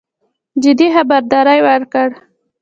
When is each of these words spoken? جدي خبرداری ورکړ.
جدي 0.63 0.87
خبرداری 0.95 1.59
ورکړ. 1.65 2.07